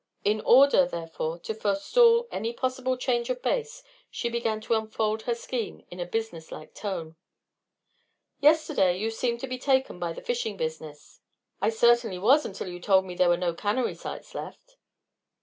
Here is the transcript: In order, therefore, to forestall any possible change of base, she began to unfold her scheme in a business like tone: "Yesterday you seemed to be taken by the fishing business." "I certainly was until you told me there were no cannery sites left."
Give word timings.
In 0.25 0.41
order, 0.43 0.87
therefore, 0.87 1.37
to 1.41 1.53
forestall 1.53 2.27
any 2.31 2.53
possible 2.53 2.97
change 2.97 3.29
of 3.29 3.43
base, 3.43 3.83
she 4.09 4.29
began 4.29 4.59
to 4.61 4.73
unfold 4.73 5.21
her 5.21 5.35
scheme 5.35 5.85
in 5.91 5.99
a 5.99 6.07
business 6.07 6.51
like 6.51 6.73
tone: 6.73 7.17
"Yesterday 8.39 8.97
you 8.97 9.11
seemed 9.11 9.41
to 9.41 9.47
be 9.47 9.59
taken 9.59 9.99
by 9.99 10.11
the 10.11 10.21
fishing 10.23 10.57
business." 10.57 11.19
"I 11.61 11.69
certainly 11.69 12.17
was 12.17 12.47
until 12.47 12.67
you 12.67 12.79
told 12.79 13.05
me 13.05 13.13
there 13.13 13.29
were 13.29 13.37
no 13.37 13.53
cannery 13.53 13.93
sites 13.93 14.33
left." 14.33 14.75